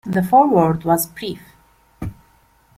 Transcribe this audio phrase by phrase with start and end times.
[0.03, 1.43] The foreword was brief.